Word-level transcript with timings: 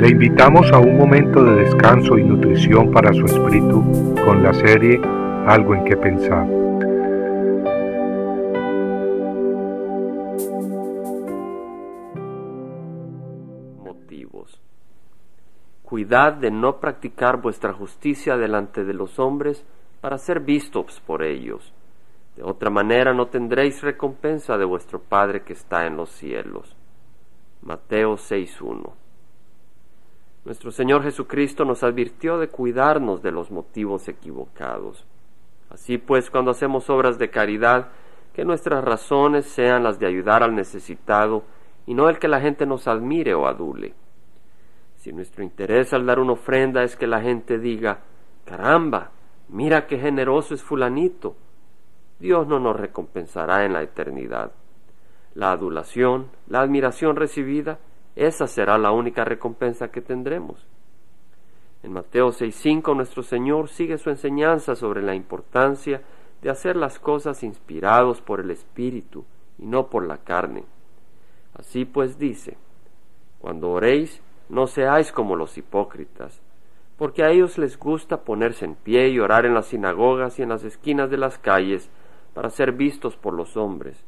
Le 0.00 0.08
invitamos 0.08 0.72
a 0.72 0.78
un 0.78 0.96
momento 0.96 1.44
de 1.44 1.56
descanso 1.56 2.16
y 2.16 2.24
nutrición 2.24 2.90
para 2.90 3.12
su 3.12 3.26
espíritu 3.26 4.14
con 4.24 4.42
la 4.42 4.54
serie 4.54 4.98
Algo 5.46 5.74
en 5.74 5.84
que 5.84 5.94
pensar. 5.94 6.46
Motivos. 13.84 14.58
Cuidad 15.82 16.32
de 16.32 16.50
no 16.50 16.80
practicar 16.80 17.42
vuestra 17.42 17.74
justicia 17.74 18.38
delante 18.38 18.84
de 18.84 18.94
los 18.94 19.18
hombres 19.18 19.66
para 20.00 20.16
ser 20.16 20.40
vistos 20.40 20.98
por 21.06 21.22
ellos. 21.22 21.74
De 22.36 22.42
otra 22.42 22.70
manera 22.70 23.12
no 23.12 23.26
tendréis 23.26 23.82
recompensa 23.82 24.56
de 24.56 24.64
vuestro 24.64 24.98
Padre 24.98 25.42
que 25.42 25.52
está 25.52 25.86
en 25.86 25.98
los 25.98 26.08
cielos. 26.08 26.74
Mateo 27.60 28.14
6.1 28.14 29.09
nuestro 30.44 30.70
Señor 30.70 31.02
Jesucristo 31.02 31.64
nos 31.64 31.82
advirtió 31.82 32.38
de 32.38 32.48
cuidarnos 32.48 33.22
de 33.22 33.30
los 33.30 33.50
motivos 33.50 34.08
equivocados. 34.08 35.04
Así 35.68 35.98
pues, 35.98 36.30
cuando 36.30 36.50
hacemos 36.50 36.88
obras 36.90 37.18
de 37.18 37.30
caridad, 37.30 37.88
que 38.34 38.44
nuestras 38.44 38.82
razones 38.84 39.46
sean 39.46 39.82
las 39.82 39.98
de 39.98 40.06
ayudar 40.06 40.42
al 40.42 40.54
necesitado 40.54 41.44
y 41.86 41.94
no 41.94 42.08
el 42.08 42.18
que 42.18 42.28
la 42.28 42.40
gente 42.40 42.66
nos 42.66 42.88
admire 42.88 43.34
o 43.34 43.46
adule. 43.46 43.94
Si 44.96 45.12
nuestro 45.12 45.42
interés 45.42 45.92
al 45.92 46.06
dar 46.06 46.18
una 46.18 46.32
ofrenda 46.32 46.82
es 46.82 46.96
que 46.96 47.06
la 47.06 47.20
gente 47.20 47.58
diga, 47.58 48.00
caramba, 48.44 49.10
mira 49.48 49.86
qué 49.86 49.98
generoso 49.98 50.54
es 50.54 50.62
fulanito, 50.62 51.36
Dios 52.18 52.46
no 52.46 52.58
nos 52.58 52.76
recompensará 52.76 53.64
en 53.64 53.72
la 53.72 53.82
eternidad. 53.82 54.52
La 55.34 55.52
adulación, 55.52 56.28
la 56.48 56.60
admiración 56.60 57.16
recibida, 57.16 57.78
esa 58.26 58.46
será 58.46 58.76
la 58.76 58.92
única 58.92 59.24
recompensa 59.24 59.90
que 59.90 60.02
tendremos. 60.02 60.66
En 61.82 61.92
Mateo 61.92 62.28
6.5 62.28 62.94
nuestro 62.94 63.22
Señor 63.22 63.70
sigue 63.70 63.96
su 63.96 64.10
enseñanza 64.10 64.74
sobre 64.76 65.00
la 65.00 65.14
importancia 65.14 66.02
de 66.42 66.50
hacer 66.50 66.76
las 66.76 66.98
cosas 66.98 67.42
inspirados 67.42 68.20
por 68.20 68.40
el 68.40 68.50
Espíritu 68.50 69.24
y 69.58 69.64
no 69.64 69.88
por 69.88 70.06
la 70.06 70.18
carne. 70.18 70.64
Así 71.54 71.86
pues 71.86 72.18
dice, 72.18 72.58
cuando 73.38 73.70
oréis, 73.70 74.20
no 74.50 74.66
seáis 74.66 75.12
como 75.12 75.34
los 75.34 75.56
hipócritas, 75.56 76.42
porque 76.98 77.24
a 77.24 77.30
ellos 77.30 77.56
les 77.56 77.78
gusta 77.78 78.22
ponerse 78.22 78.66
en 78.66 78.74
pie 78.74 79.08
y 79.08 79.18
orar 79.18 79.46
en 79.46 79.54
las 79.54 79.68
sinagogas 79.68 80.38
y 80.38 80.42
en 80.42 80.50
las 80.50 80.64
esquinas 80.64 81.08
de 81.08 81.16
las 81.16 81.38
calles 81.38 81.88
para 82.34 82.50
ser 82.50 82.72
vistos 82.72 83.16
por 83.16 83.32
los 83.32 83.56
hombres. 83.56 84.04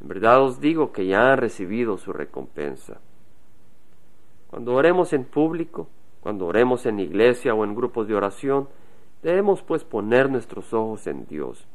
En 0.00 0.08
verdad 0.08 0.42
os 0.42 0.58
digo 0.58 0.90
que 0.90 1.04
ya 1.04 1.32
han 1.32 1.38
recibido 1.38 1.98
su 1.98 2.14
recompensa. 2.14 2.98
Cuando 4.52 4.74
oremos 4.74 5.14
en 5.14 5.24
público, 5.24 5.88
cuando 6.20 6.44
oremos 6.44 6.84
en 6.84 7.00
iglesia 7.00 7.54
o 7.54 7.64
en 7.64 7.74
grupos 7.74 8.06
de 8.06 8.14
oración, 8.14 8.68
debemos 9.22 9.62
pues 9.62 9.82
poner 9.82 10.28
nuestros 10.28 10.74
ojos 10.74 11.06
en 11.06 11.26
Dios. 11.26 11.66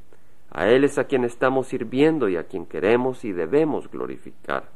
A 0.52 0.68
Él 0.68 0.84
es 0.84 1.00
a 1.00 1.06
quien 1.06 1.24
estamos 1.24 1.66
sirviendo 1.66 2.30
y 2.30 2.38
a 2.38 2.44
quien 2.44 2.68
queremos 2.68 3.26
y 3.26 3.32
debemos 3.32 3.90
glorificar. 3.90 4.70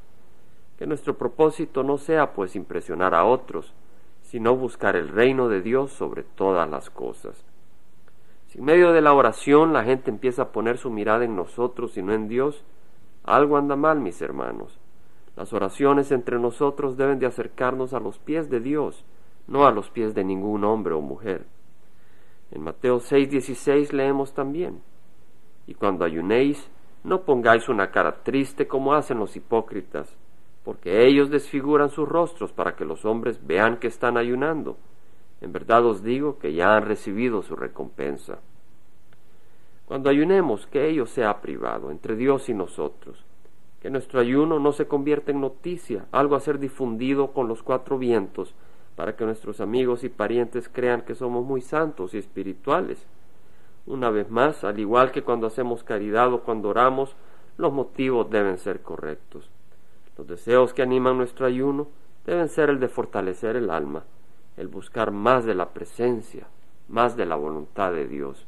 Que 0.79 0.87
nuestro 0.87 1.15
propósito 1.15 1.83
no 1.83 1.99
sea 1.99 2.33
pues 2.33 2.55
impresionar 2.55 3.13
a 3.13 3.23
otros, 3.23 3.71
sino 4.23 4.55
buscar 4.55 4.95
el 4.95 5.09
reino 5.09 5.47
de 5.47 5.61
Dios 5.61 5.91
sobre 5.91 6.23
todas 6.23 6.67
las 6.67 6.89
cosas. 6.89 7.45
Si 8.47 8.57
en 8.57 8.65
medio 8.65 8.93
de 8.93 9.01
la 9.01 9.13
oración 9.13 9.73
la 9.73 9.83
gente 9.83 10.09
empieza 10.09 10.41
a 10.41 10.51
poner 10.51 10.79
su 10.79 10.89
mirada 10.89 11.23
en 11.23 11.35
nosotros 11.35 11.95
y 11.97 12.01
no 12.01 12.13
en 12.13 12.27
Dios, 12.27 12.65
algo 13.23 13.57
anda 13.57 13.75
mal, 13.75 13.99
mis 13.99 14.23
hermanos. 14.23 14.80
Las 15.35 15.53
oraciones 15.53 16.11
entre 16.11 16.39
nosotros 16.39 16.97
deben 16.97 17.19
de 17.19 17.25
acercarnos 17.25 17.93
a 17.93 17.99
los 17.99 18.19
pies 18.19 18.49
de 18.49 18.59
Dios, 18.59 19.05
no 19.47 19.65
a 19.65 19.71
los 19.71 19.89
pies 19.89 20.13
de 20.13 20.23
ningún 20.23 20.63
hombre 20.63 20.93
o 20.93 21.01
mujer. 21.01 21.45
En 22.51 22.61
Mateo 22.61 22.99
6:16 22.99 23.93
leemos 23.93 24.33
también, 24.33 24.81
y 25.67 25.73
cuando 25.73 26.03
ayunéis, 26.03 26.69
no 27.03 27.21
pongáis 27.21 27.69
una 27.69 27.91
cara 27.91 28.23
triste 28.23 28.67
como 28.67 28.93
hacen 28.93 29.19
los 29.19 29.35
hipócritas, 29.35 30.15
porque 30.63 31.07
ellos 31.07 31.29
desfiguran 31.29 31.89
sus 31.89 32.07
rostros 32.07 32.51
para 32.51 32.75
que 32.75 32.85
los 32.85 33.05
hombres 33.05 33.45
vean 33.45 33.77
que 33.77 33.87
están 33.87 34.17
ayunando. 34.17 34.77
En 35.39 35.51
verdad 35.51 35.85
os 35.85 36.03
digo 36.03 36.37
que 36.37 36.53
ya 36.53 36.75
han 36.75 36.85
recibido 36.85 37.41
su 37.41 37.55
recompensa. 37.55 38.39
Cuando 39.85 40.09
ayunemos, 40.09 40.67
que 40.67 40.87
ello 40.87 41.05
sea 41.05 41.41
privado 41.41 41.89
entre 41.89 42.15
Dios 42.15 42.47
y 42.47 42.53
nosotros, 42.53 43.25
que 43.81 43.89
nuestro 43.89 44.19
ayuno 44.19 44.59
no 44.59 44.71
se 44.73 44.87
convierta 44.87 45.31
en 45.31 45.41
noticia, 45.41 46.05
algo 46.11 46.35
a 46.35 46.39
ser 46.39 46.59
difundido 46.59 47.31
con 47.31 47.47
los 47.47 47.63
cuatro 47.63 47.97
vientos, 47.97 48.53
para 48.95 49.15
que 49.15 49.25
nuestros 49.25 49.59
amigos 49.59 50.03
y 50.03 50.09
parientes 50.09 50.69
crean 50.69 51.01
que 51.01 51.15
somos 51.15 51.43
muy 51.43 51.61
santos 51.61 52.13
y 52.13 52.19
espirituales. 52.19 53.07
Una 53.87 54.11
vez 54.11 54.29
más, 54.29 54.63
al 54.63 54.79
igual 54.79 55.11
que 55.11 55.23
cuando 55.23 55.47
hacemos 55.47 55.83
caridad 55.83 56.31
o 56.31 56.41
cuando 56.41 56.69
oramos, 56.69 57.15
los 57.57 57.73
motivos 57.73 58.29
deben 58.29 58.59
ser 58.59 58.81
correctos. 58.81 59.49
Los 60.15 60.27
deseos 60.27 60.73
que 60.73 60.83
animan 60.83 61.17
nuestro 61.17 61.47
ayuno 61.47 61.87
deben 62.25 62.49
ser 62.49 62.69
el 62.69 62.79
de 62.79 62.87
fortalecer 62.87 63.55
el 63.55 63.71
alma, 63.71 64.03
el 64.57 64.67
buscar 64.67 65.09
más 65.09 65.45
de 65.45 65.55
la 65.55 65.69
presencia, 65.69 66.47
más 66.87 67.17
de 67.17 67.25
la 67.25 67.35
voluntad 67.35 67.91
de 67.93 68.07
Dios. 68.07 68.45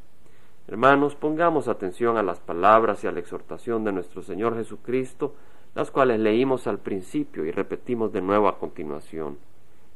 Hermanos, 0.65 1.15
pongamos 1.15 1.67
atención 1.67 2.15
a 2.17 2.23
las 2.23 2.39
palabras 2.39 3.03
y 3.03 3.07
a 3.07 3.11
la 3.11 3.19
exhortación 3.19 3.83
de 3.83 3.91
nuestro 3.91 4.21
Señor 4.21 4.55
Jesucristo, 4.55 5.35
las 5.75 5.91
cuales 5.91 6.21
leímos 6.21 6.67
al 6.67 6.79
principio 6.79 7.43
y 7.43 7.51
repetimos 7.51 8.13
de 8.13 8.21
nuevo 8.21 8.47
a 8.47 8.59
continuación. 8.59 9.37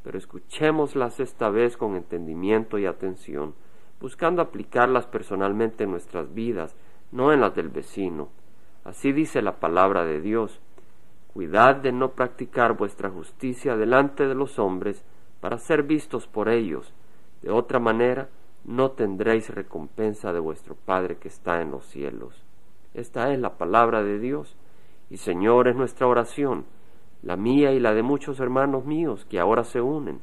Pero 0.03 0.17
escuchémoslas 0.17 1.22
esta 1.22 1.50
vez 1.50 1.77
con 1.77 1.95
entendimiento 1.95 2.77
y 2.77 2.85
atención, 2.85 3.53
buscando 4.01 4.41
aplicarlas 4.41 5.07
personalmente 5.07 5.85
en 5.85 5.91
nuestras 5.91 6.33
vidas, 6.33 6.75
no 7.13 7.31
en 7.31 7.39
las 7.39 7.56
del 7.56 7.69
vecino. 7.69 8.27
Así 8.83 9.13
dice 9.13 9.41
la 9.41 9.59
palabra 9.59 10.03
de 10.03 10.19
Dios. 10.19 10.59
Cuidad 11.33 11.77
de 11.77 11.94
no 11.94 12.11
practicar 12.11 12.75
vuestra 12.75 13.09
justicia 13.09 13.77
delante 13.77 14.27
de 14.27 14.35
los 14.35 14.59
hombres 14.59 15.06
para 15.39 15.59
ser 15.59 15.83
vistos 15.83 16.27
por 16.27 16.50
ellos. 16.50 16.94
De 17.41 17.51
otra 17.51 17.79
manera, 17.79 18.27
no 18.66 18.91
tendréis 18.91 19.50
recompensa 19.50 20.34
de 20.34 20.40
vuestro 20.40 20.75
Padre 20.75 21.18
que 21.18 21.28
está 21.28 21.62
en 21.62 21.72
los 21.72 21.85
cielos. 21.85 22.44
Esta 22.94 23.31
es 23.31 23.40
la 23.40 23.57
palabra 23.57 24.03
de 24.03 24.19
Dios, 24.19 24.56
y 25.09 25.18
Señor 25.18 25.68
es 25.68 25.75
nuestra 25.75 26.07
oración, 26.07 26.66
la 27.23 27.38
mía 27.38 27.72
y 27.72 27.79
la 27.79 27.94
de 27.94 28.03
muchos 28.03 28.40
hermanos 28.40 28.85
míos 28.85 29.25
que 29.29 29.40
ahora 29.40 29.63
se 29.63 29.81
unen, 29.81 30.19